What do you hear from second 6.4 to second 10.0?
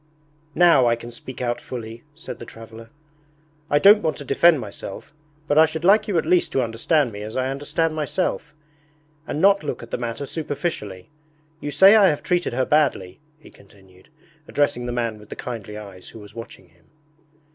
to understand me as I understand myself, and not look at the